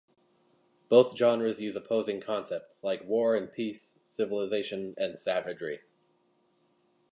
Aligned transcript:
Both 0.89 1.15
genres 1.15 1.61
use 1.61 1.75
opposing 1.75 2.21
concepts 2.21 2.83
like 2.83 3.03
war 3.07 3.35
and 3.35 3.53
peace, 3.53 3.99
civilization 4.07 4.95
and 4.97 5.19
savagery. 5.19 5.81